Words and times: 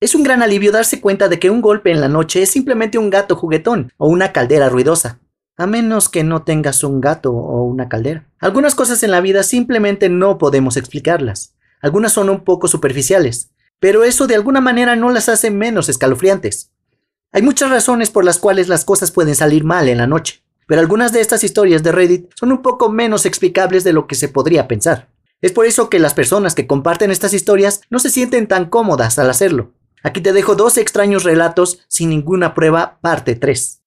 Es 0.00 0.14
un 0.14 0.22
gran 0.22 0.42
alivio 0.42 0.70
darse 0.70 1.00
cuenta 1.00 1.28
de 1.28 1.40
que 1.40 1.50
un 1.50 1.60
golpe 1.60 1.90
en 1.90 2.00
la 2.00 2.08
noche 2.08 2.40
es 2.40 2.50
simplemente 2.50 2.98
un 2.98 3.10
gato 3.10 3.34
juguetón 3.34 3.92
o 3.96 4.06
una 4.06 4.30
caldera 4.30 4.68
ruidosa. 4.68 5.18
A 5.56 5.66
menos 5.66 6.08
que 6.08 6.22
no 6.22 6.44
tengas 6.44 6.84
un 6.84 7.00
gato 7.00 7.32
o 7.32 7.64
una 7.64 7.88
caldera. 7.88 8.24
Algunas 8.38 8.76
cosas 8.76 9.02
en 9.02 9.10
la 9.10 9.20
vida 9.20 9.42
simplemente 9.42 10.08
no 10.08 10.38
podemos 10.38 10.76
explicarlas. 10.76 11.56
Algunas 11.82 12.12
son 12.12 12.30
un 12.30 12.44
poco 12.44 12.68
superficiales, 12.68 13.50
pero 13.80 14.04
eso 14.04 14.28
de 14.28 14.36
alguna 14.36 14.60
manera 14.60 14.94
no 14.94 15.10
las 15.10 15.28
hace 15.28 15.50
menos 15.50 15.88
escalofriantes. 15.88 16.70
Hay 17.32 17.42
muchas 17.42 17.68
razones 17.68 18.08
por 18.08 18.24
las 18.24 18.38
cuales 18.38 18.68
las 18.68 18.84
cosas 18.84 19.10
pueden 19.10 19.34
salir 19.34 19.64
mal 19.64 19.88
en 19.88 19.98
la 19.98 20.06
noche, 20.06 20.44
pero 20.68 20.80
algunas 20.80 21.12
de 21.12 21.22
estas 21.22 21.42
historias 21.42 21.82
de 21.82 21.90
Reddit 21.90 22.30
son 22.36 22.52
un 22.52 22.62
poco 22.62 22.88
menos 22.88 23.26
explicables 23.26 23.82
de 23.82 23.92
lo 23.92 24.06
que 24.06 24.14
se 24.14 24.28
podría 24.28 24.68
pensar. 24.68 25.08
Es 25.40 25.50
por 25.50 25.66
eso 25.66 25.90
que 25.90 25.98
las 25.98 26.14
personas 26.14 26.54
que 26.54 26.68
comparten 26.68 27.10
estas 27.10 27.34
historias 27.34 27.80
no 27.90 27.98
se 27.98 28.10
sienten 28.10 28.46
tan 28.46 28.66
cómodas 28.66 29.18
al 29.18 29.28
hacerlo. 29.28 29.72
Aquí 30.02 30.20
te 30.20 30.32
dejo 30.32 30.54
dos 30.54 30.78
extraños 30.78 31.24
relatos 31.24 31.80
sin 31.88 32.10
ninguna 32.10 32.54
prueba, 32.54 32.98
parte 33.00 33.34
3. 33.34 33.82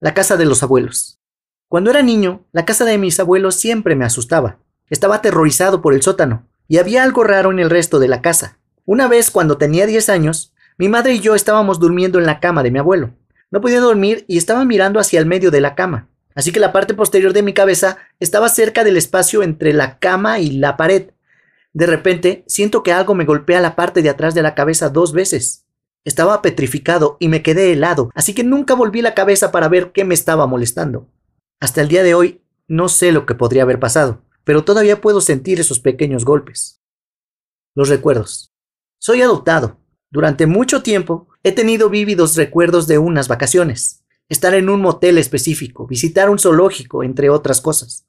La 0.00 0.14
casa 0.14 0.36
de 0.36 0.44
los 0.44 0.62
abuelos. 0.62 1.20
Cuando 1.68 1.90
era 1.90 2.02
niño, 2.02 2.44
la 2.52 2.64
casa 2.64 2.84
de 2.84 2.98
mis 2.98 3.18
abuelos 3.20 3.54
siempre 3.54 3.96
me 3.96 4.04
asustaba. 4.04 4.58
Estaba 4.90 5.16
aterrorizado 5.16 5.82
por 5.82 5.94
el 5.94 6.02
sótano, 6.02 6.46
y 6.68 6.78
había 6.78 7.02
algo 7.02 7.24
raro 7.24 7.52
en 7.52 7.58
el 7.58 7.70
resto 7.70 7.98
de 7.98 8.08
la 8.08 8.22
casa. 8.22 8.58
Una 8.84 9.08
vez, 9.08 9.30
cuando 9.30 9.56
tenía 9.56 9.86
10 9.86 10.08
años, 10.08 10.52
mi 10.76 10.88
madre 10.88 11.14
y 11.14 11.20
yo 11.20 11.34
estábamos 11.34 11.78
durmiendo 11.78 12.18
en 12.18 12.26
la 12.26 12.40
cama 12.40 12.62
de 12.62 12.70
mi 12.70 12.78
abuelo. 12.78 13.14
No 13.50 13.60
podía 13.60 13.80
dormir 13.80 14.24
y 14.28 14.36
estaba 14.36 14.64
mirando 14.64 14.98
hacia 14.98 15.20
el 15.20 15.26
medio 15.26 15.50
de 15.50 15.60
la 15.60 15.74
cama, 15.74 16.08
así 16.34 16.52
que 16.52 16.60
la 16.60 16.72
parte 16.72 16.94
posterior 16.94 17.32
de 17.32 17.42
mi 17.42 17.54
cabeza 17.54 17.98
estaba 18.18 18.48
cerca 18.48 18.82
del 18.82 18.96
espacio 18.96 19.42
entre 19.42 19.72
la 19.72 19.98
cama 19.98 20.40
y 20.40 20.50
la 20.50 20.76
pared. 20.76 21.10
De 21.74 21.86
repente, 21.86 22.44
siento 22.46 22.84
que 22.84 22.92
algo 22.92 23.16
me 23.16 23.24
golpea 23.24 23.60
la 23.60 23.74
parte 23.74 24.00
de 24.00 24.08
atrás 24.08 24.34
de 24.34 24.42
la 24.42 24.54
cabeza 24.54 24.90
dos 24.90 25.12
veces. 25.12 25.66
Estaba 26.04 26.40
petrificado 26.40 27.16
y 27.18 27.26
me 27.26 27.42
quedé 27.42 27.72
helado, 27.72 28.10
así 28.14 28.32
que 28.32 28.44
nunca 28.44 28.74
volví 28.74 29.02
la 29.02 29.14
cabeza 29.14 29.50
para 29.50 29.68
ver 29.68 29.90
qué 29.90 30.04
me 30.04 30.14
estaba 30.14 30.46
molestando. 30.46 31.10
Hasta 31.60 31.80
el 31.80 31.88
día 31.88 32.04
de 32.04 32.14
hoy 32.14 32.42
no 32.68 32.88
sé 32.88 33.10
lo 33.10 33.26
que 33.26 33.34
podría 33.34 33.62
haber 33.62 33.80
pasado, 33.80 34.22
pero 34.44 34.64
todavía 34.64 35.00
puedo 35.00 35.20
sentir 35.20 35.58
esos 35.58 35.80
pequeños 35.80 36.24
golpes. 36.24 36.80
Los 37.74 37.88
recuerdos. 37.88 38.52
Soy 39.00 39.22
adoptado. 39.22 39.80
Durante 40.10 40.46
mucho 40.46 40.82
tiempo 40.82 41.26
he 41.42 41.50
tenido 41.50 41.90
vívidos 41.90 42.36
recuerdos 42.36 42.86
de 42.86 42.98
unas 42.98 43.26
vacaciones, 43.26 44.04
estar 44.28 44.54
en 44.54 44.68
un 44.68 44.80
motel 44.80 45.18
específico, 45.18 45.88
visitar 45.88 46.30
un 46.30 46.38
zoológico, 46.38 47.02
entre 47.02 47.30
otras 47.30 47.60
cosas. 47.60 48.06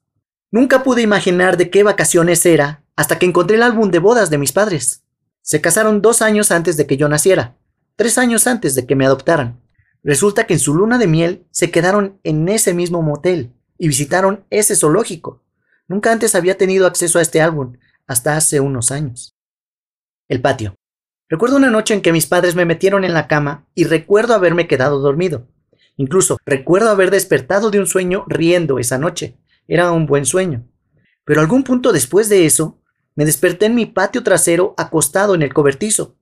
Nunca 0.52 0.84
pude 0.84 1.02
imaginar 1.02 1.56
de 1.56 1.68
qué 1.68 1.82
vacaciones 1.82 2.46
era 2.46 2.85
hasta 2.96 3.18
que 3.18 3.26
encontré 3.26 3.56
el 3.56 3.62
álbum 3.62 3.90
de 3.90 3.98
bodas 3.98 4.30
de 4.30 4.38
mis 4.38 4.52
padres. 4.52 5.04
Se 5.42 5.60
casaron 5.60 6.02
dos 6.02 6.22
años 6.22 6.50
antes 6.50 6.76
de 6.76 6.86
que 6.86 6.96
yo 6.96 7.08
naciera, 7.08 7.56
tres 7.94 8.18
años 8.18 8.46
antes 8.46 8.74
de 8.74 8.86
que 8.86 8.96
me 8.96 9.06
adoptaran. 9.06 9.60
Resulta 10.02 10.46
que 10.46 10.54
en 10.54 10.60
su 10.60 10.74
luna 10.74 10.98
de 10.98 11.06
miel 11.06 11.46
se 11.50 11.70
quedaron 11.70 12.18
en 12.24 12.48
ese 12.48 12.74
mismo 12.74 13.02
motel 13.02 13.52
y 13.78 13.88
visitaron 13.88 14.44
ese 14.50 14.74
zoológico. 14.74 15.42
Nunca 15.88 16.10
antes 16.10 16.34
había 16.34 16.56
tenido 16.56 16.86
acceso 16.86 17.18
a 17.18 17.22
este 17.22 17.40
álbum, 17.40 17.76
hasta 18.06 18.36
hace 18.36 18.60
unos 18.60 18.90
años. 18.90 19.36
El 20.28 20.40
patio. 20.40 20.74
Recuerdo 21.28 21.56
una 21.56 21.70
noche 21.70 21.94
en 21.94 22.02
que 22.02 22.12
mis 22.12 22.26
padres 22.26 22.54
me 22.54 22.64
metieron 22.64 23.04
en 23.04 23.12
la 23.12 23.26
cama 23.26 23.66
y 23.74 23.84
recuerdo 23.84 24.34
haberme 24.34 24.68
quedado 24.68 25.00
dormido. 25.00 25.48
Incluso 25.96 26.38
recuerdo 26.46 26.90
haber 26.90 27.10
despertado 27.10 27.70
de 27.70 27.80
un 27.80 27.86
sueño 27.86 28.24
riendo 28.28 28.78
esa 28.78 28.98
noche. 28.98 29.36
Era 29.66 29.90
un 29.90 30.06
buen 30.06 30.24
sueño. 30.24 30.64
Pero 31.24 31.40
algún 31.40 31.64
punto 31.64 31.92
después 31.92 32.28
de 32.28 32.46
eso, 32.46 32.78
me 33.16 33.24
desperté 33.24 33.66
en 33.66 33.74
mi 33.74 33.86
patio 33.86 34.22
trasero 34.22 34.74
acostado 34.76 35.34
en 35.34 35.42
el 35.42 35.52
cobertizo. 35.52 36.16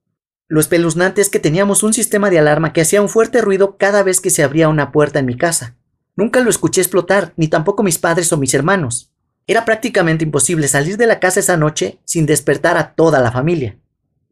Lo 0.46 0.60
espeluznante 0.60 1.20
es 1.20 1.28
que 1.28 1.40
teníamos 1.40 1.82
un 1.82 1.92
sistema 1.92 2.30
de 2.30 2.38
alarma 2.38 2.72
que 2.72 2.80
hacía 2.80 3.02
un 3.02 3.08
fuerte 3.08 3.40
ruido 3.40 3.76
cada 3.76 4.02
vez 4.02 4.20
que 4.20 4.30
se 4.30 4.44
abría 4.44 4.68
una 4.68 4.92
puerta 4.92 5.18
en 5.18 5.26
mi 5.26 5.36
casa. 5.36 5.76
Nunca 6.16 6.40
lo 6.40 6.50
escuché 6.50 6.80
explotar, 6.80 7.34
ni 7.36 7.48
tampoco 7.48 7.82
mis 7.82 7.98
padres 7.98 8.32
o 8.32 8.36
mis 8.36 8.54
hermanos. 8.54 9.10
Era 9.46 9.64
prácticamente 9.64 10.24
imposible 10.24 10.68
salir 10.68 10.96
de 10.96 11.06
la 11.06 11.18
casa 11.18 11.40
esa 11.40 11.56
noche 11.56 11.98
sin 12.04 12.26
despertar 12.26 12.78
a 12.78 12.94
toda 12.94 13.20
la 13.20 13.32
familia. 13.32 13.78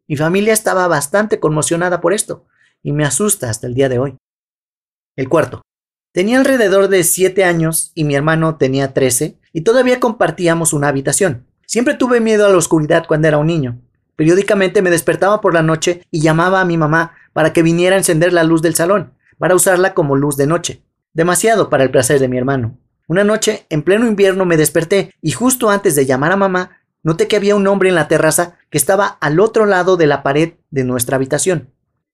Mi 0.07 0.17
familia 0.17 0.53
estaba 0.53 0.87
bastante 0.87 1.41
conmocionada 1.41 2.01
por 2.01 2.13
esto, 2.13 2.47
y 2.83 2.93
me 2.93 3.05
asusta 3.05 3.51
hasta 3.51 3.67
el 3.67 3.75
día 3.75 3.89
de 3.89 3.99
hoy. 3.99 4.17
El 5.17 5.29
cuarto. 5.29 5.63
Tenía 6.13 6.39
alrededor 6.39 6.89
de 6.89 7.03
siete 7.05 7.45
años 7.45 7.91
y 7.95 8.05
mi 8.05 8.15
hermano 8.15 8.57
tenía 8.57 8.95
trece, 8.95 9.39
y 9.53 9.63
todavía 9.63 9.99
compartíamos 9.99 10.73
una 10.73 10.89
habitación. 10.89 11.47
Siempre 11.73 11.95
tuve 11.95 12.21
miedo 12.21 12.45
a 12.45 12.51
la 12.51 12.59
oscuridad 12.59 13.07
cuando 13.09 13.29
era 13.29 13.39
un 13.39 13.47
niño, 13.47 13.81
Periódicamente 14.15 14.83
me 14.83 14.91
despertaba 14.91 15.41
por 15.41 15.55
la 15.55 15.63
noche 15.63 16.03
y 16.11 16.21
llamaba 16.21 16.61
a 16.61 16.67
mi 16.67 16.77
mamá 16.77 17.15
para 17.33 17.55
que 17.55 17.63
viniera 17.63 17.97
a 17.97 17.99
encender 17.99 18.35
la 18.35 18.45
luz 18.45 18.61
del 18.61 18.75
salón, 18.75 19.15
para 19.39 19.55
usarla 19.55 19.95
como 19.95 20.17
luz 20.17 20.37
de 20.37 20.47
noche. 20.47 20.83
Demasiado 21.15 21.71
para 21.71 21.83
el 21.83 21.91
placer 21.91 22.21
de 22.21 22.29
mi 22.29 22.37
hermano. 22.37 22.79
Una 23.07 23.25
noche, 23.25 23.65
en 23.71 23.81
pleno 23.81 24.07
invierno, 24.07 24.45
me 24.45 24.59
desperté 24.59 25.15
y 25.23 25.31
justo 25.31 25.71
antes 25.71 25.95
de 25.95 26.05
llamar 26.05 26.33
a 26.33 26.37
mamá, 26.37 26.83
noté 27.03 27.27
que 27.27 27.37
había 27.37 27.57
un 27.57 27.67
hombre 27.67 27.89
en 27.89 27.95
la 27.95 28.07
terraza 28.07 28.59
que 28.69 28.77
estaba 28.77 29.07
al 29.07 29.41
otro 29.41 29.65
lado 29.65 29.97
de 29.97 30.07
la 30.07 30.23
pared 30.23 30.57
de 30.71 30.85
nuestra 30.85 31.17
habitación. 31.17 31.71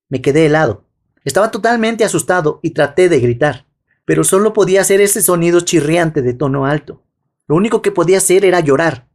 Me 0.08 0.22
quedé 0.22 0.46
helado. 0.46 0.84
Estaba 1.24 1.50
totalmente 1.50 2.04
asustado 2.04 2.60
y 2.62 2.70
traté 2.70 3.08
de 3.08 3.18
gritar, 3.18 3.66
pero 4.04 4.22
solo 4.22 4.52
podía 4.52 4.82
hacer 4.82 5.00
ese 5.00 5.20
sonido 5.20 5.62
chirriante 5.62 6.22
de 6.22 6.32
tono 6.32 6.64
alto. 6.64 7.02
Lo 7.48 7.56
único 7.56 7.82
que 7.82 7.90
podía 7.90 8.18
hacer 8.18 8.44
era 8.44 8.60
llorar. 8.60 9.07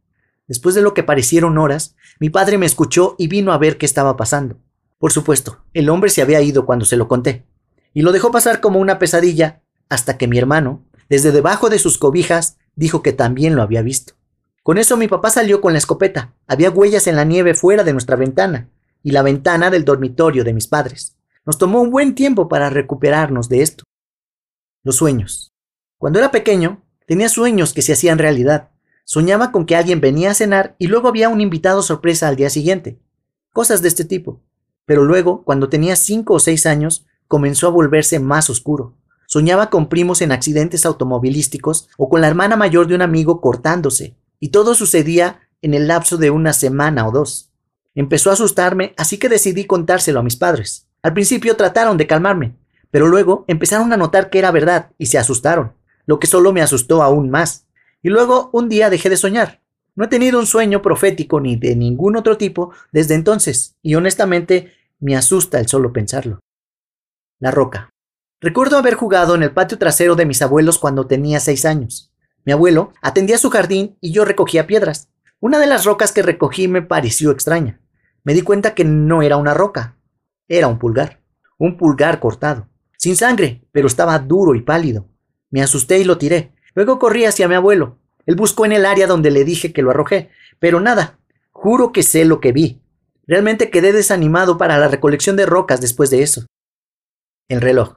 Después 0.46 0.74
de 0.74 0.82
lo 0.82 0.94
que 0.94 1.02
parecieron 1.02 1.58
horas, 1.58 1.96
mi 2.20 2.30
padre 2.30 2.58
me 2.58 2.66
escuchó 2.66 3.16
y 3.18 3.28
vino 3.28 3.52
a 3.52 3.58
ver 3.58 3.78
qué 3.78 3.86
estaba 3.86 4.16
pasando. 4.16 4.58
Por 4.98 5.12
supuesto, 5.12 5.64
el 5.72 5.88
hombre 5.88 6.10
se 6.10 6.22
había 6.22 6.40
ido 6.40 6.66
cuando 6.66 6.84
se 6.84 6.96
lo 6.96 7.08
conté, 7.08 7.46
y 7.92 8.02
lo 8.02 8.12
dejó 8.12 8.30
pasar 8.30 8.60
como 8.60 8.78
una 8.78 8.98
pesadilla 8.98 9.62
hasta 9.88 10.18
que 10.18 10.28
mi 10.28 10.38
hermano, 10.38 10.84
desde 11.08 11.32
debajo 11.32 11.70
de 11.70 11.78
sus 11.78 11.98
cobijas, 11.98 12.58
dijo 12.74 13.02
que 13.02 13.12
también 13.12 13.54
lo 13.56 13.62
había 13.62 13.82
visto. 13.82 14.14
Con 14.62 14.78
eso 14.78 14.96
mi 14.96 15.08
papá 15.08 15.30
salió 15.30 15.60
con 15.60 15.72
la 15.72 15.78
escopeta. 15.78 16.34
Había 16.46 16.70
huellas 16.70 17.06
en 17.06 17.16
la 17.16 17.24
nieve 17.24 17.54
fuera 17.54 17.84
de 17.84 17.92
nuestra 17.92 18.16
ventana 18.16 18.70
y 19.02 19.10
la 19.10 19.22
ventana 19.22 19.70
del 19.70 19.84
dormitorio 19.84 20.42
de 20.42 20.54
mis 20.54 20.66
padres. 20.66 21.16
Nos 21.44 21.58
tomó 21.58 21.82
un 21.82 21.90
buen 21.90 22.14
tiempo 22.14 22.48
para 22.48 22.70
recuperarnos 22.70 23.50
de 23.50 23.60
esto. 23.60 23.84
Los 24.82 24.96
sueños. 24.96 25.52
Cuando 25.98 26.18
era 26.18 26.30
pequeño, 26.30 26.82
tenía 27.06 27.28
sueños 27.28 27.74
que 27.74 27.82
se 27.82 27.92
hacían 27.92 28.18
realidad. 28.18 28.70
Soñaba 29.04 29.52
con 29.52 29.66
que 29.66 29.76
alguien 29.76 30.00
venía 30.00 30.30
a 30.30 30.34
cenar 30.34 30.76
y 30.78 30.86
luego 30.86 31.08
había 31.08 31.28
un 31.28 31.40
invitado 31.40 31.82
sorpresa 31.82 32.28
al 32.28 32.36
día 32.36 32.50
siguiente. 32.50 32.98
Cosas 33.52 33.82
de 33.82 33.88
este 33.88 34.04
tipo. 34.04 34.40
Pero 34.86 35.04
luego, 35.04 35.44
cuando 35.44 35.68
tenía 35.68 35.96
cinco 35.96 36.34
o 36.34 36.40
seis 36.40 36.66
años, 36.66 37.06
comenzó 37.28 37.66
a 37.66 37.70
volverse 37.70 38.18
más 38.18 38.50
oscuro. 38.50 38.96
Soñaba 39.26 39.70
con 39.70 39.88
primos 39.88 40.22
en 40.22 40.32
accidentes 40.32 40.86
automovilísticos 40.86 41.88
o 41.96 42.08
con 42.08 42.20
la 42.20 42.28
hermana 42.28 42.56
mayor 42.56 42.86
de 42.86 42.94
un 42.94 43.02
amigo 43.02 43.40
cortándose, 43.40 44.16
y 44.40 44.48
todo 44.48 44.74
sucedía 44.74 45.40
en 45.62 45.74
el 45.74 45.88
lapso 45.88 46.16
de 46.16 46.30
una 46.30 46.52
semana 46.52 47.06
o 47.06 47.12
dos. 47.12 47.50
Empezó 47.94 48.30
a 48.30 48.34
asustarme, 48.34 48.94
así 48.96 49.18
que 49.18 49.28
decidí 49.28 49.64
contárselo 49.64 50.20
a 50.20 50.22
mis 50.22 50.36
padres. 50.36 50.88
Al 51.02 51.14
principio 51.14 51.56
trataron 51.56 51.96
de 51.96 52.06
calmarme, 52.06 52.54
pero 52.90 53.08
luego 53.08 53.44
empezaron 53.48 53.92
a 53.92 53.96
notar 53.96 54.30
que 54.30 54.38
era 54.38 54.50
verdad 54.50 54.90
y 54.98 55.06
se 55.06 55.18
asustaron, 55.18 55.72
lo 56.06 56.18
que 56.18 56.26
solo 56.26 56.52
me 56.52 56.62
asustó 56.62 57.02
aún 57.02 57.30
más. 57.30 57.66
Y 58.04 58.10
luego 58.10 58.50
un 58.52 58.68
día 58.68 58.90
dejé 58.90 59.08
de 59.08 59.16
soñar. 59.16 59.62
No 59.96 60.04
he 60.04 60.08
tenido 60.08 60.38
un 60.38 60.46
sueño 60.46 60.82
profético 60.82 61.40
ni 61.40 61.56
de 61.56 61.74
ningún 61.74 62.16
otro 62.16 62.36
tipo 62.36 62.70
desde 62.92 63.14
entonces, 63.14 63.76
y 63.80 63.94
honestamente 63.94 64.74
me 65.00 65.16
asusta 65.16 65.58
el 65.58 65.68
solo 65.68 65.90
pensarlo. 65.90 66.40
La 67.40 67.50
roca. 67.50 67.88
Recuerdo 68.42 68.76
haber 68.76 68.92
jugado 68.92 69.34
en 69.34 69.42
el 69.42 69.52
patio 69.52 69.78
trasero 69.78 70.16
de 70.16 70.26
mis 70.26 70.42
abuelos 70.42 70.78
cuando 70.78 71.06
tenía 71.06 71.40
seis 71.40 71.64
años. 71.64 72.12
Mi 72.44 72.52
abuelo 72.52 72.92
atendía 73.00 73.38
su 73.38 73.48
jardín 73.48 73.96
y 74.02 74.12
yo 74.12 74.26
recogía 74.26 74.66
piedras. 74.66 75.08
Una 75.40 75.58
de 75.58 75.66
las 75.66 75.86
rocas 75.86 76.12
que 76.12 76.22
recogí 76.22 76.68
me 76.68 76.82
pareció 76.82 77.30
extraña. 77.30 77.80
Me 78.22 78.34
di 78.34 78.42
cuenta 78.42 78.74
que 78.74 78.84
no 78.84 79.22
era 79.22 79.38
una 79.38 79.54
roca, 79.54 79.96
era 80.46 80.68
un 80.68 80.78
pulgar. 80.78 81.22
Un 81.56 81.78
pulgar 81.78 82.20
cortado. 82.20 82.68
Sin 82.98 83.16
sangre, 83.16 83.64
pero 83.72 83.86
estaba 83.86 84.18
duro 84.18 84.54
y 84.54 84.60
pálido. 84.60 85.08
Me 85.48 85.62
asusté 85.62 85.98
y 86.00 86.04
lo 86.04 86.18
tiré. 86.18 86.52
Luego 86.74 86.98
corrí 86.98 87.24
hacia 87.24 87.48
mi 87.48 87.54
abuelo. 87.54 87.98
Él 88.26 88.36
buscó 88.36 88.64
en 88.64 88.72
el 88.72 88.86
área 88.86 89.06
donde 89.06 89.30
le 89.30 89.44
dije 89.44 89.72
que 89.72 89.82
lo 89.82 89.90
arrojé, 89.90 90.30
pero 90.58 90.80
nada. 90.80 91.18
Juro 91.50 91.92
que 91.92 92.02
sé 92.02 92.24
lo 92.24 92.40
que 92.40 92.52
vi. 92.52 92.82
Realmente 93.26 93.70
quedé 93.70 93.92
desanimado 93.92 94.58
para 94.58 94.78
la 94.78 94.88
recolección 94.88 95.36
de 95.36 95.46
rocas 95.46 95.80
después 95.80 96.10
de 96.10 96.22
eso. 96.22 96.46
El 97.48 97.60
reloj. 97.60 97.96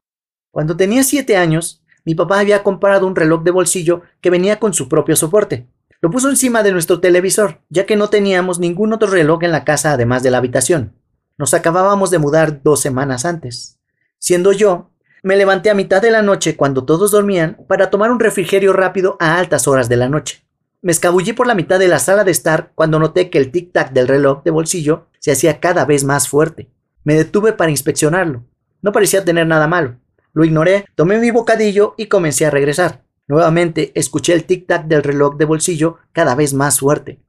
Cuando 0.51 0.77
tenía 0.77 1.03
siete 1.03 1.37
años, 1.37 1.83
mi 2.05 2.15
papá 2.15 2.39
había 2.39 2.63
comprado 2.63 3.05
un 3.07 3.15
reloj 3.15 3.43
de 3.43 3.51
bolsillo 3.51 4.01
que 4.21 4.29
venía 4.29 4.59
con 4.59 4.73
su 4.73 4.87
propio 4.87 5.15
soporte. 5.15 5.67
Lo 5.99 6.09
puso 6.11 6.29
encima 6.29 6.63
de 6.63 6.71
nuestro 6.71 6.99
televisor, 6.99 7.61
ya 7.69 7.85
que 7.85 7.95
no 7.95 8.09
teníamos 8.09 8.59
ningún 8.59 8.93
otro 8.93 9.09
reloj 9.09 9.43
en 9.43 9.51
la 9.51 9.65
casa 9.65 9.93
además 9.93 10.23
de 10.23 10.31
la 10.31 10.37
habitación. 10.37 10.93
Nos 11.37 11.53
acabábamos 11.53 12.11
de 12.11 12.19
mudar 12.19 12.61
dos 12.63 12.81
semanas 12.81 13.25
antes. 13.25 13.79
Siendo 14.19 14.51
yo 14.51 14.91
me 15.23 15.35
levanté 15.35 15.69
a 15.69 15.75
mitad 15.75 16.01
de 16.01 16.11
la 16.11 16.21
noche 16.21 16.55
cuando 16.55 16.85
todos 16.85 17.11
dormían 17.11 17.57
para 17.67 17.89
tomar 17.89 18.11
un 18.11 18.19
refrigerio 18.19 18.73
rápido 18.73 19.17
a 19.19 19.37
altas 19.37 19.67
horas 19.67 19.89
de 19.89 19.97
la 19.97 20.09
noche. 20.09 20.43
Me 20.81 20.91
escabullí 20.91 21.33
por 21.33 21.47
la 21.47 21.55
mitad 21.55 21.79
de 21.79 21.87
la 21.87 21.99
sala 21.99 22.23
de 22.23 22.31
estar 22.31 22.71
cuando 22.75 22.99
noté 22.99 23.29
que 23.29 23.39
el 23.39 23.51
tic-tac 23.51 23.91
del 23.91 24.07
reloj 24.07 24.43
de 24.43 24.51
bolsillo 24.51 25.07
se 25.19 25.31
hacía 25.31 25.59
cada 25.59 25.85
vez 25.85 26.03
más 26.03 26.29
fuerte. 26.29 26.69
Me 27.03 27.15
detuve 27.15 27.53
para 27.53 27.71
inspeccionarlo. 27.71 28.45
No 28.81 28.91
parecía 28.91 29.25
tener 29.25 29.47
nada 29.47 29.67
malo. 29.67 29.97
Lo 30.33 30.45
ignoré, 30.45 30.85
tomé 30.95 31.17
mi 31.17 31.31
bocadillo 31.31 31.95
y 31.97 32.05
comencé 32.05 32.45
a 32.45 32.51
regresar. 32.51 33.03
Nuevamente 33.27 33.91
escuché 33.95 34.33
el 34.33 34.45
tic-tac 34.45 34.85
del 34.85 35.03
reloj 35.03 35.35
de 35.35 35.45
bolsillo 35.45 35.97
cada 36.13 36.35
vez 36.35 36.53
más 36.53 36.79
fuerte. 36.79 37.19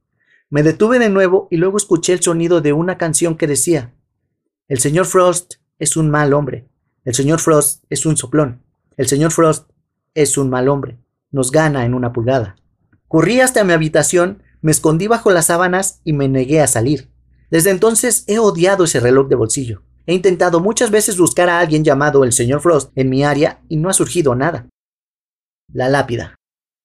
Me 0.49 0.63
detuve 0.63 0.99
de 0.99 1.09
nuevo 1.09 1.47
y 1.51 1.57
luego 1.57 1.77
escuché 1.77 2.13
el 2.13 2.21
sonido 2.21 2.61
de 2.61 2.71
una 2.71 2.97
canción 2.97 3.35
que 3.35 3.47
decía, 3.47 3.93
El 4.67 4.79
señor 4.79 5.05
Frost 5.05 5.55
es 5.79 5.97
un 5.97 6.09
mal 6.09 6.33
hombre. 6.33 6.68
El 7.05 7.15
señor 7.15 7.39
Frost 7.39 7.83
es 7.89 8.05
un 8.05 8.17
soplón. 8.17 8.61
El 8.97 9.07
señor 9.07 9.31
Frost 9.31 9.69
es 10.13 10.37
un 10.37 10.49
mal 10.49 10.67
hombre. 10.67 10.97
Nos 11.31 11.51
gana 11.51 11.85
en 11.85 11.93
una 11.93 12.11
pulgada. 12.11 12.57
Corrí 13.07 13.39
hasta 13.39 13.63
mi 13.63 13.71
habitación, 13.71 14.43
me 14.61 14.71
escondí 14.71 15.07
bajo 15.07 15.31
las 15.31 15.45
sábanas 15.45 16.01
y 16.03 16.13
me 16.13 16.27
negué 16.27 16.61
a 16.61 16.67
salir. 16.67 17.09
Desde 17.49 17.71
entonces 17.71 18.25
he 18.27 18.37
odiado 18.37 18.83
ese 18.83 18.99
reloj 18.99 19.29
de 19.29 19.35
bolsillo. 19.35 19.81
He 20.05 20.13
intentado 20.13 20.59
muchas 20.59 20.91
veces 20.91 21.17
buscar 21.17 21.49
a 21.49 21.59
alguien 21.59 21.83
llamado 21.83 22.23
el 22.23 22.33
señor 22.33 22.61
Frost 22.61 22.91
en 22.95 23.09
mi 23.09 23.23
área 23.23 23.61
y 23.69 23.77
no 23.77 23.89
ha 23.89 23.93
surgido 23.93 24.35
nada. 24.35 24.67
La 25.71 25.87
lápida. 25.87 26.35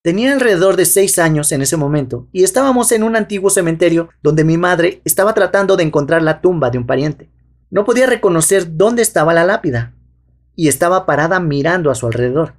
Tenía 0.03 0.33
alrededor 0.33 0.77
de 0.77 0.85
seis 0.85 1.19
años 1.19 1.51
en 1.51 1.63
ese 1.63 1.77
momento 1.77 2.29
y 2.31 2.45
estábamos 2.45 2.93
en 2.93 3.03
un 3.03 3.17
antiguo 3.17 3.51
cementerio 3.51 4.11
donde 4.23 4.45
mi 4.45 4.59
madre 4.59 5.01
estaba 5.05 5.35
tratando 5.35 5.77
de 5.77 5.83
encontrar 5.83 6.23
la 6.23 6.41
tumba 6.41 6.71
de 6.71 6.79
un 6.79 6.87
pariente. 6.87 7.31
No 7.71 7.85
podía 7.85 8.07
reconocer 8.07 8.77
dónde 8.77 9.03
estaba 9.03 9.35
la 9.35 9.45
lápida 9.45 9.95
y 10.57 10.69
estaba 10.69 11.07
parada 11.07 11.41
mirando 11.41 11.91
a 11.91 11.95
su 11.95 12.07
alrededor. 12.07 12.55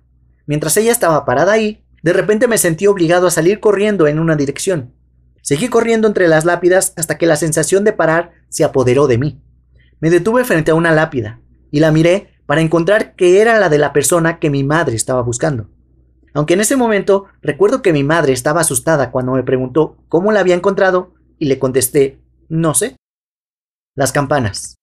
Mientras 0.45 0.77
ella 0.77 0.91
estaba 0.91 1.25
parada 1.25 1.53
ahí, 1.53 1.83
de 2.03 2.13
repente 2.13 2.47
me 2.47 2.57
sentí 2.57 2.87
obligado 2.87 3.27
a 3.27 3.31
salir 3.31 3.59
corriendo 3.59 4.07
en 4.07 4.19
una 4.19 4.35
dirección. 4.35 4.93
Seguí 5.41 5.69
corriendo 5.69 6.07
entre 6.07 6.27
las 6.27 6.45
lápidas 6.45 6.93
hasta 6.97 7.17
que 7.17 7.25
la 7.25 7.35
sensación 7.35 7.83
de 7.83 7.93
parar 7.93 8.33
se 8.49 8.63
apoderó 8.63 9.07
de 9.07 9.17
mí. 9.17 9.41
Me 9.99 10.09
detuve 10.09 10.43
frente 10.43 10.71
a 10.71 10.75
una 10.75 10.91
lápida 10.91 11.39
y 11.71 11.79
la 11.79 11.91
miré 11.91 12.35
para 12.45 12.61
encontrar 12.61 13.15
que 13.15 13.41
era 13.41 13.59
la 13.59 13.69
de 13.69 13.77
la 13.77 13.93
persona 13.93 14.39
que 14.39 14.49
mi 14.49 14.63
madre 14.63 14.95
estaba 14.95 15.21
buscando. 15.21 15.69
Aunque 16.33 16.53
en 16.53 16.61
ese 16.61 16.75
momento 16.75 17.25
recuerdo 17.41 17.81
que 17.81 17.93
mi 17.93 18.03
madre 18.03 18.33
estaba 18.33 18.61
asustada 18.61 19.09
cuando 19.09 19.31
me 19.31 19.43
preguntó 19.43 19.97
cómo 20.09 20.31
la 20.31 20.41
había 20.41 20.55
encontrado 20.55 21.13
y 21.39 21.45
le 21.45 21.59
contesté, 21.59 22.19
no 22.49 22.73
sé. 22.73 22.97
Las 23.95 24.11
campanas. 24.11 24.75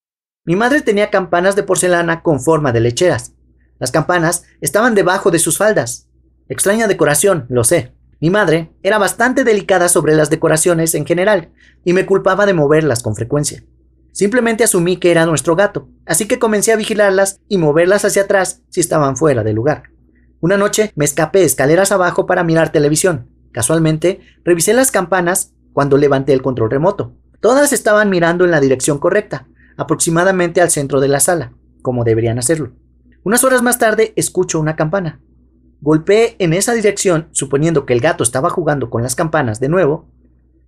Mi 0.45 0.57
madre 0.57 0.83
tenía 0.83 1.09
campanas 1.09 1.55
de 1.55 1.63
porcelana 1.63 2.23
con 2.23 2.41
forma 2.41 2.73
de 2.73 2.81
lecheras. 2.81 3.33
Las 3.79 3.93
campanas 3.93 4.43
estaban 4.61 4.97
debajo 4.97 5.31
de 5.31 5.39
sus 5.39 5.57
faldas. 5.57 6.09
Extraña 6.49 6.89
decoración, 6.89 7.47
lo 7.49 7.63
sé. 7.63 7.93
Mi 8.21 8.29
madre 8.29 8.73
era 8.83 8.99
bastante 8.99 9.45
delicada 9.45 9.89
sobre 9.89 10.17
las 10.17 10.31
decoraciones 10.31 10.97
en 10.97 11.07
general 11.07 11.53
y 11.85 11.93
me 11.93 12.07
culpaba 12.07 12.45
de 12.45 12.55
moverlas 12.55 13.05
con 13.05 13.15
frecuencia. 13.15 13.63
Simplemente 14.11 14.65
asumí 14.65 14.97
que 14.97 15.13
era 15.13 15.27
nuestro 15.27 15.55
gato, 15.55 15.89
así 16.07 16.27
que 16.27 16.41
comencé 16.41 16.73
a 16.73 16.77
vigilarlas 16.77 17.41
y 17.49 17.59
moverlas 17.59 18.05
hacia 18.05 18.23
atrás 18.23 18.63
si 18.69 18.81
estaban 18.81 19.17
fuera 19.17 19.45
de 19.45 19.53
lugar. 19.53 19.91
Una 20.41 20.57
noche 20.57 20.93
me 20.97 21.05
escapé 21.05 21.45
escaleras 21.45 21.93
abajo 21.93 22.27
para 22.27 22.43
mirar 22.43 22.73
televisión. 22.73 23.29
Casualmente, 23.53 24.21
revisé 24.45 24.73
las 24.73 24.91
campanas 24.91 25.53
cuando 25.73 25.99
levanté 25.99 26.33
el 26.33 26.43
control 26.43 26.71
remoto. 26.71 27.15
Todas 27.41 27.73
estaban 27.73 28.11
mirando 28.11 28.45
en 28.45 28.51
la 28.51 28.61
dirección 28.61 28.99
correcta, 28.99 29.47
aproximadamente 29.77 30.61
al 30.61 30.71
centro 30.71 31.01
de 31.01 31.09
la 31.09 31.21
sala, 31.21 31.53
como 31.83 32.05
deberían 32.05 32.39
hacerlo. 32.39 32.73
Unas 33.25 33.45
horas 33.45 33.63
más 33.63 33.79
tarde 33.79 34.13
escucho 34.17 34.59
una 34.59 34.77
campana. 34.77 35.21
Golpeé 35.81 36.37
en 36.39 36.53
esa 36.53 36.75
dirección, 36.75 37.29
suponiendo 37.33 37.87
que 37.87 37.93
el 37.93 38.01
gato 38.01 38.23
estaba 38.23 38.51
jugando 38.51 38.91
con 38.91 39.03
las 39.03 39.15
campanas 39.15 39.61
de 39.61 39.69
nuevo. 39.69 40.09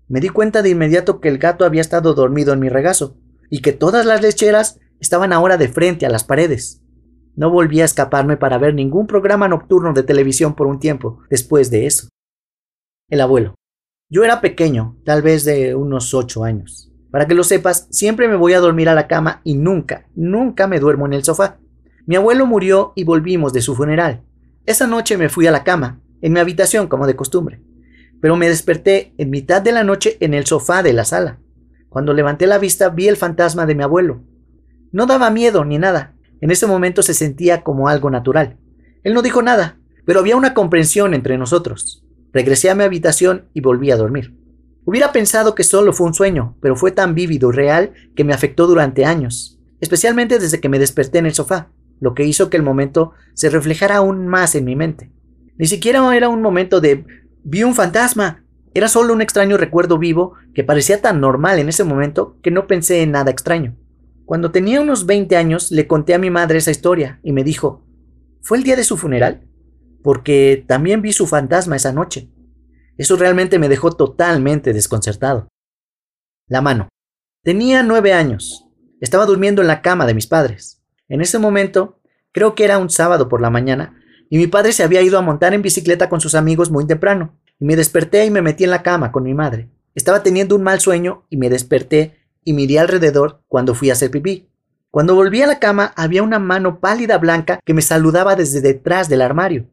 Me 0.09 0.21
di 0.21 0.29
cuenta 0.29 0.62
de 0.62 0.71
inmediato 0.71 1.21
que 1.21 1.29
el 1.29 1.39
gato 1.39 1.65
había 1.65 1.81
estado 1.81 2.15
dormido 2.15 2.53
en 2.53 2.61
mi 2.61 2.69
regazo, 2.69 3.17
y 3.51 3.61
que 3.61 3.73
todas 3.73 4.06
las 4.06 4.23
lecheras 4.23 4.81
estaban 5.01 5.33
ahora 5.33 5.56
de 5.56 5.69
frente 5.69 6.06
a 6.06 6.11
las 6.11 6.25
paredes. 6.25 6.83
No 7.37 7.51
volví 7.51 7.81
a 7.81 7.85
escaparme 7.85 8.37
para 8.37 8.59
ver 8.59 8.75
ningún 8.75 9.06
programa 9.06 9.49
nocturno 9.49 9.93
de 9.93 10.05
televisión 10.05 10.55
por 10.55 10.67
un 10.67 10.79
tiempo 10.79 11.21
después 11.31 11.71
de 11.71 11.87
eso. 11.87 12.09
El 13.09 13.21
abuelo. 13.21 13.55
Yo 14.09 14.23
era 14.23 14.41
pequeño, 14.41 14.97
tal 15.05 15.23
vez 15.23 15.45
de 15.45 15.75
unos 15.75 16.15
ocho 16.15 16.45
años. 16.45 16.94
Para 17.15 17.29
que 17.29 17.35
lo 17.35 17.45
sepas, 17.45 17.87
siempre 17.91 18.27
me 18.27 18.35
voy 18.35 18.55
a 18.55 18.59
dormir 18.59 18.89
a 18.89 18.95
la 18.97 19.07
cama 19.07 19.41
y 19.45 19.55
nunca, 19.55 20.09
nunca 20.17 20.67
me 20.67 20.81
duermo 20.81 21.07
en 21.07 21.13
el 21.13 21.23
sofá. 21.23 21.59
Mi 22.07 22.17
abuelo 22.17 22.45
murió 22.45 22.93
y 22.97 23.05
volvimos 23.05 23.53
de 23.53 23.63
su 23.63 23.77
funeral. 23.77 24.25
Esa 24.67 24.89
noche 24.89 25.17
me 25.17 25.29
fui 25.29 25.47
a 25.47 25.53
la 25.53 25.63
cama, 25.63 26.01
en 26.23 26.33
mi 26.33 26.41
habitación 26.41 26.89
como 26.89 27.07
de 27.07 27.15
costumbre, 27.15 27.63
pero 28.21 28.35
me 28.35 28.49
desperté 28.49 29.15
en 29.17 29.31
mitad 29.31 29.63
de 29.63 29.71
la 29.71 29.85
noche 29.85 30.17
en 30.19 30.35
el 30.35 30.45
sofá 30.45 30.83
de 30.83 30.93
la 30.93 31.05
sala. 31.05 31.39
Cuando 31.89 32.15
levanté 32.15 32.49
la 32.49 32.59
vista 32.59 32.89
vi 32.89 33.07
el 33.07 33.17
fantasma 33.17 33.65
de 33.65 33.77
mi 33.77 33.85
abuelo. 33.85 34.25
No 34.91 35.07
daba 35.07 35.31
miedo 35.31 35.65
ni 35.65 35.79
nada. 35.79 36.17
En 36.41 36.51
ese 36.51 36.67
momento 36.67 37.01
se 37.01 37.15
sentía 37.15 37.63
como 37.63 37.87
algo 37.87 38.11
natural. 38.11 38.57
Él 39.05 39.15
no 39.15 39.23
dijo 39.23 39.41
nada, 39.41 39.79
pero 40.05 40.19
había 40.19 40.35
una 40.35 40.53
comprensión 40.53 41.15
entre 41.15 41.39
nosotros. 41.39 42.05
Regresé 42.33 42.71
a 42.71 42.75
mi 42.75 42.83
habitación 42.83 43.45
y 43.55 43.61
volví 43.61 43.93
a 43.93 43.97
dormir. 43.97 44.35
Hubiera 44.85 45.13
pensado 45.13 45.55
que 45.55 45.65
solo 45.65 45.93
fue 45.93 46.07
un 46.07 46.15
sueño, 46.15 46.57
pero 46.61 46.77
fue 46.77 46.93
tan 46.93 47.15
vívido 47.15 47.51
y 47.51 47.53
real 47.53 47.93
que 48.15 48.25
me 48.25 48.35
afectó 48.35 48.67
durante 48.67 49.05
años, 49.05 49.59
especialmente 49.81 50.39
desde 50.39 50.61
que 50.61 50.69
me 50.69 50.79
desperté 50.79 51.19
en 51.19 51.27
el 51.27 51.35
sofá, 51.35 51.71
lo 52.01 52.15
que 52.15 52.25
hizo 52.25 52.51
que 52.51 52.57
el 52.57 52.63
momento 52.63 53.13
se 53.33 53.49
reflejara 53.49 53.97
aún 53.97 54.27
más 54.27 54.55
en 54.55 54.65
mi 54.65 54.77
mente. 54.77 55.11
Ni 55.57 55.67
siquiera 55.67 56.15
era 56.15 56.29
un 56.29 56.43
momento 56.43 56.81
de 56.81 57.05
vi 57.45 57.63
un 57.63 57.75
fantasma, 57.75 58.45
era 58.75 58.89
solo 58.89 59.15
un 59.15 59.23
extraño 59.23 59.57
recuerdo 59.57 59.99
vivo 59.99 60.35
que 60.53 60.65
parecía 60.65 61.01
tan 61.01 61.21
normal 61.21 61.59
en 61.59 61.69
ese 61.69 61.85
momento 61.85 62.37
que 62.43 62.51
no 62.51 62.67
pensé 62.67 63.03
en 63.03 63.13
nada 63.13 63.31
extraño. 63.31 63.77
Cuando 64.25 64.51
tenía 64.51 64.81
unos 64.81 65.07
20 65.07 65.37
años 65.37 65.71
le 65.71 65.87
conté 65.87 66.15
a 66.15 66.19
mi 66.19 66.31
madre 66.31 66.59
esa 66.59 66.71
historia 66.71 67.21
y 67.23 67.33
me 67.33 67.45
dijo, 67.45 67.85
¿fue 68.43 68.59
el 68.59 68.65
día 68.65 68.77
de 68.77 68.85
su 68.85 68.97
funeral? 68.97 69.43
Porque 70.03 70.65
también 70.67 71.03
vi 71.03 71.13
su 71.13 71.27
fantasma 71.27 71.77
esa 71.77 71.93
noche. 71.93 72.29
Eso 72.96 73.17
realmente 73.17 73.58
me 73.58 73.69
dejó 73.69 73.93
totalmente 73.93 74.73
desconcertado. 74.73 75.49
La 76.49 76.61
mano. 76.61 76.88
Tenía 77.43 77.82
nueve 77.82 78.12
años. 78.12 78.67
Estaba 79.00 79.26
durmiendo 79.26 79.62
en 79.62 79.69
la 79.69 79.82
cama 79.82 80.06
de 80.06 80.14
mis 80.14 80.26
padres. 80.26 80.82
En 81.08 81.20
ese 81.20 81.38
momento, 81.38 82.00
creo 82.32 82.55
que 82.55 82.64
era 82.64 82.79
un 82.79 82.91
sábado 82.91 83.29
por 83.29 83.41
la 83.41 83.50
mañana, 83.50 84.00
y 84.31 84.38
mi 84.38 84.46
padre 84.46 84.73
se 84.73 84.82
había 84.82 85.02
ido 85.02 85.19
a 85.19 85.23
montar 85.23 85.55
en 85.55 85.62
bicicleta 85.62 86.08
con 86.08 86.20
sus 86.20 86.35
amigos 86.35 86.70
muy 86.70 86.87
temprano 86.87 87.38
y 87.58 87.64
me 87.64 87.76
desperté 87.76 88.25
y 88.25 88.31
me 88.31 88.43
metí 88.43 88.64
en 88.64 88.70
la 88.70 88.82
cama 88.82 89.12
con 89.12 89.23
mi 89.23 89.35
madre. 89.35 89.69
Estaba 89.94 90.23
teniendo 90.23 90.56
un 90.56 90.62
mal 90.62 90.81
sueño 90.81 91.25
y 91.31 91.37
me 91.37 91.50
desperté 91.50 92.19
y 92.43 92.52
miré 92.52 92.79
alrededor 92.79 93.43
cuando 93.49 93.75
fui 93.75 93.91
a 93.91 93.93
hacer 93.93 94.11
pipí. 94.11 94.49
Cuando 94.91 95.14
volví 95.14 95.43
a 95.43 95.46
la 95.46 95.58
cama 95.58 95.93
había 95.96 96.23
una 96.23 96.38
mano 96.38 96.81
pálida 96.81 97.19
blanca 97.19 97.60
que 97.65 97.74
me 97.74 97.82
saludaba 97.82 98.36
desde 98.36 98.60
detrás 98.60 99.08
del 99.08 99.22
armario. 99.22 99.67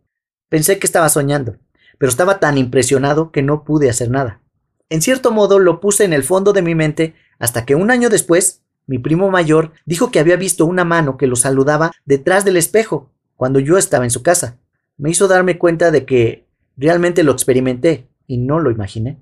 Pensé 0.49 0.79
que 0.79 0.87
estaba 0.87 1.09
soñando, 1.09 1.57
pero 2.01 2.09
estaba 2.09 2.39
tan 2.39 2.57
impresionado 2.57 3.31
que 3.31 3.43
no 3.43 3.63
pude 3.63 3.87
hacer 3.87 4.09
nada. 4.09 4.41
En 4.89 5.03
cierto 5.03 5.29
modo 5.29 5.59
lo 5.59 5.79
puse 5.79 6.03
en 6.03 6.13
el 6.13 6.23
fondo 6.23 6.51
de 6.51 6.63
mi 6.63 6.73
mente 6.73 7.13
hasta 7.37 7.63
que 7.63 7.75
un 7.75 7.91
año 7.91 8.09
después 8.09 8.63
mi 8.87 8.97
primo 8.97 9.29
mayor 9.29 9.73
dijo 9.85 10.09
que 10.09 10.19
había 10.19 10.35
visto 10.35 10.65
una 10.65 10.83
mano 10.83 11.17
que 11.17 11.27
lo 11.27 11.35
saludaba 11.35 11.91
detrás 12.05 12.43
del 12.43 12.57
espejo 12.57 13.11
cuando 13.35 13.59
yo 13.59 13.77
estaba 13.77 14.05
en 14.05 14.09
su 14.09 14.23
casa. 14.23 14.57
Me 14.97 15.11
hizo 15.11 15.27
darme 15.27 15.59
cuenta 15.59 15.91
de 15.91 16.05
que 16.05 16.47
Realmente 16.77 17.23
lo 17.23 17.31
experimenté 17.31 18.07
y 18.25 18.37
no 18.37 18.59
lo 18.59 18.71
imaginé. 18.71 19.21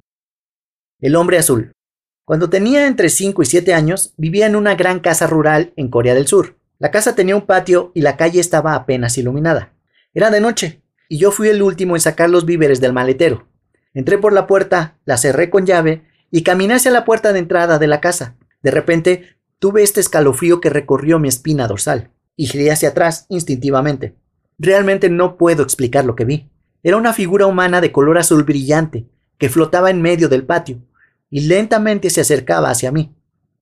El 1.02 1.18
hombre 1.18 1.38
azul. 1.38 1.74
Cuando 2.26 2.50
tenía 2.50 2.88
entre 2.88 3.10
5 3.10 3.42
y 3.42 3.46
7 3.46 3.74
años, 3.74 4.14
vivía 4.16 4.46
en 4.46 4.56
una 4.56 4.76
gran 4.76 5.00
casa 5.00 5.28
rural 5.28 5.74
en 5.76 5.90
Corea 5.90 6.14
del 6.14 6.28
Sur. 6.28 6.56
La 6.78 6.92
casa 6.92 7.16
tenía 7.16 7.36
un 7.36 7.46
patio 7.46 7.92
y 7.94 8.02
la 8.02 8.18
calle 8.18 8.40
estaba 8.40 8.76
apenas 8.76 9.18
iluminada. 9.18 9.74
Era 10.14 10.30
de 10.30 10.40
noche, 10.40 10.79
y 11.10 11.18
yo 11.18 11.32
fui 11.32 11.50
el 11.50 11.62
último 11.62 11.96
en 11.96 12.02
sacar 12.02 12.30
los 12.30 12.46
víveres 12.46 12.80
del 12.80 12.94
maletero. 12.94 13.48
Entré 13.94 14.20
por 14.20 14.32
la 14.32 14.48
puerta, 14.48 14.98
la 15.06 15.18
cerré 15.18 15.50
con 15.50 15.66
llave 15.66 16.04
y 16.32 16.44
caminé 16.44 16.76
hacia 16.76 16.92
la 16.92 17.04
puerta 17.04 17.34
de 17.34 17.40
entrada 17.40 17.80
de 17.80 17.88
la 17.88 18.00
casa. 18.00 18.38
De 18.62 18.70
repente, 18.70 19.36
tuve 19.58 19.82
este 19.82 20.00
escalofrío 20.00 20.62
que 20.62 20.70
recorrió 20.70 21.18
mi 21.18 21.28
espina 21.28 21.68
dorsal, 21.68 22.12
y 22.36 22.46
giré 22.46 22.72
hacia 22.72 22.90
atrás 22.90 23.26
instintivamente. 23.28 24.16
Realmente 24.60 25.10
no 25.10 25.36
puedo 25.36 25.64
explicar 25.64 26.06
lo 26.06 26.16
que 26.16 26.26
vi. 26.26 26.50
Era 26.84 26.98
una 26.98 27.14
figura 27.14 27.48
humana 27.48 27.82
de 27.82 27.92
color 27.92 28.20
azul 28.20 28.44
brillante, 28.44 29.08
que 29.40 29.50
flotaba 29.50 29.90
en 29.90 30.02
medio 30.02 30.30
del 30.30 30.46
patio, 30.46 30.80
y 31.32 31.42
lentamente 31.42 32.10
se 32.12 32.22
acercaba 32.22 32.70
hacia 32.70 32.92
mí. 32.92 33.16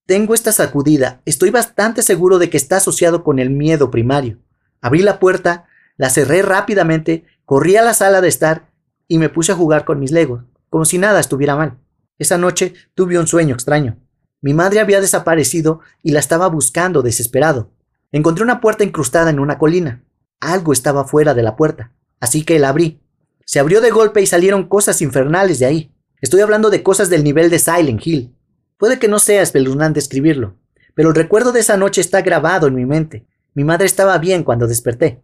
Tengo 0.05 0.33
esta 0.33 0.51
sacudida, 0.51 1.21
estoy 1.25 1.49
bastante 1.49 2.01
seguro 2.01 2.39
de 2.39 2.49
que 2.49 2.57
está 2.57 2.77
asociado 2.77 3.23
con 3.23 3.39
el 3.39 3.49
miedo 3.49 3.89
primario. 3.89 4.37
Abrí 4.81 5.01
la 5.01 5.19
puerta, 5.19 5.65
la 5.97 6.09
cerré 6.09 6.41
rápidamente, 6.43 7.25
corrí 7.45 7.75
a 7.75 7.81
la 7.81 7.93
sala 7.93 8.21
de 8.21 8.27
estar 8.27 8.69
y 9.07 9.17
me 9.17 9.29
puse 9.29 9.51
a 9.51 9.55
jugar 9.55 9.83
con 9.83 9.99
mis 9.99 10.11
legos, 10.11 10.43
como 10.69 10.85
si 10.85 10.97
nada 10.97 11.19
estuviera 11.19 11.55
mal. 11.55 11.77
Esa 12.19 12.37
noche 12.37 12.73
tuve 12.93 13.19
un 13.19 13.27
sueño 13.27 13.55
extraño. 13.55 13.97
Mi 14.41 14.53
madre 14.53 14.79
había 14.79 15.01
desaparecido 15.01 15.81
y 16.03 16.11
la 16.11 16.19
estaba 16.19 16.47
buscando 16.47 17.01
desesperado. 17.01 17.71
Encontré 18.11 18.43
una 18.43 18.61
puerta 18.61 18.83
incrustada 18.83 19.29
en 19.29 19.39
una 19.39 19.57
colina. 19.57 20.03
Algo 20.39 20.71
estaba 20.71 21.05
fuera 21.05 21.33
de 21.33 21.43
la 21.43 21.55
puerta, 21.55 21.91
así 22.19 22.43
que 22.43 22.59
la 22.59 22.69
abrí. 22.69 23.01
Se 23.45 23.59
abrió 23.59 23.81
de 23.81 23.91
golpe 23.91 24.21
y 24.21 24.27
salieron 24.27 24.67
cosas 24.67 25.01
infernales 25.01 25.59
de 25.59 25.65
ahí. 25.65 25.91
Estoy 26.21 26.41
hablando 26.41 26.69
de 26.69 26.83
cosas 26.83 27.09
del 27.09 27.23
nivel 27.23 27.49
de 27.49 27.59
Silent 27.59 28.05
Hill. 28.05 28.35
Puede 28.77 28.99
que 28.99 29.07
no 29.07 29.19
sea 29.19 29.41
espeluznante 29.41 29.99
escribirlo, 29.99 30.55
pero 30.93 31.09
el 31.09 31.15
recuerdo 31.15 31.51
de 31.51 31.61
esa 31.61 31.77
noche 31.77 32.01
está 32.01 32.21
grabado 32.21 32.67
en 32.67 32.75
mi 32.75 32.85
mente. 32.85 33.25
Mi 33.53 33.63
madre 33.63 33.85
estaba 33.85 34.17
bien 34.19 34.43
cuando 34.43 34.67
desperté. 34.67 35.21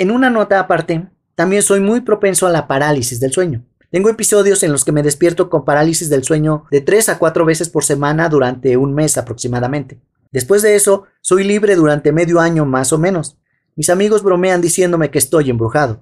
En 0.00 0.12
una 0.12 0.30
nota 0.30 0.60
aparte, 0.60 1.08
también 1.34 1.60
soy 1.60 1.80
muy 1.80 2.02
propenso 2.02 2.46
a 2.46 2.50
la 2.50 2.68
parálisis 2.68 3.18
del 3.18 3.32
sueño. 3.32 3.64
Tengo 3.90 4.08
episodios 4.10 4.62
en 4.62 4.70
los 4.70 4.84
que 4.84 4.92
me 4.92 5.02
despierto 5.02 5.50
con 5.50 5.64
parálisis 5.64 6.08
del 6.08 6.22
sueño 6.22 6.66
de 6.70 6.80
3 6.80 7.08
a 7.08 7.18
4 7.18 7.44
veces 7.44 7.68
por 7.68 7.84
semana 7.84 8.28
durante 8.28 8.76
un 8.76 8.94
mes 8.94 9.18
aproximadamente. 9.18 10.00
Después 10.30 10.62
de 10.62 10.76
eso, 10.76 11.06
soy 11.20 11.42
libre 11.42 11.74
durante 11.74 12.12
medio 12.12 12.38
año 12.38 12.64
más 12.64 12.92
o 12.92 12.98
menos. 12.98 13.38
Mis 13.74 13.90
amigos 13.90 14.22
bromean 14.22 14.60
diciéndome 14.60 15.10
que 15.10 15.18
estoy 15.18 15.50
embrujado. 15.50 16.00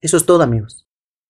Eso 0.00 0.16
es 0.16 0.26
todo 0.26 0.42
amigos. 0.42 0.85